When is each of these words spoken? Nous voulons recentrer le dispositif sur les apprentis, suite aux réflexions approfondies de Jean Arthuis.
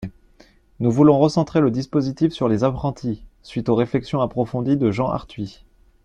Nous 0.79 0.89
voulons 0.89 1.19
recentrer 1.19 1.59
le 1.61 1.69
dispositif 1.69 2.33
sur 2.33 2.49
les 2.49 2.63
apprentis, 2.63 3.23
suite 3.43 3.69
aux 3.69 3.75
réflexions 3.75 4.19
approfondies 4.19 4.75
de 4.75 4.89
Jean 4.89 5.09
Arthuis. 5.09 5.63